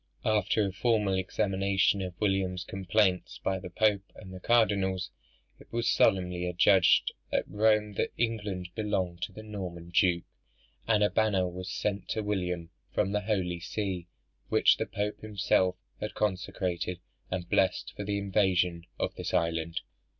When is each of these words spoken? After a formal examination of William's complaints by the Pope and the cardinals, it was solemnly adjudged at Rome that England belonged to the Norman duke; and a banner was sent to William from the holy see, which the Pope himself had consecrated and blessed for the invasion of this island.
After 0.25 0.65
a 0.65 0.71
formal 0.71 1.13
examination 1.13 2.01
of 2.01 2.19
William's 2.19 2.63
complaints 2.63 3.37
by 3.43 3.59
the 3.59 3.69
Pope 3.69 4.11
and 4.15 4.33
the 4.33 4.39
cardinals, 4.39 5.11
it 5.59 5.71
was 5.71 5.87
solemnly 5.87 6.47
adjudged 6.47 7.11
at 7.31 7.47
Rome 7.47 7.93
that 7.97 8.09
England 8.17 8.69
belonged 8.73 9.21
to 9.21 9.31
the 9.31 9.43
Norman 9.43 9.91
duke; 9.91 10.23
and 10.87 11.03
a 11.03 11.11
banner 11.11 11.47
was 11.47 11.69
sent 11.71 12.07
to 12.09 12.23
William 12.23 12.71
from 12.91 13.11
the 13.11 13.21
holy 13.21 13.59
see, 13.59 14.07
which 14.49 14.77
the 14.77 14.87
Pope 14.87 15.21
himself 15.21 15.75
had 15.99 16.15
consecrated 16.15 16.99
and 17.29 17.47
blessed 17.47 17.93
for 17.95 18.03
the 18.03 18.17
invasion 18.17 18.87
of 18.99 19.13
this 19.13 19.35
island. 19.35 19.81